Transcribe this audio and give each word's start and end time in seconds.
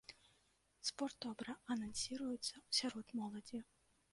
Спорт 0.87 1.15
добра 1.27 1.55
анансіруецца 1.75 2.55
сярод 2.79 3.05
моладзі. 3.21 3.63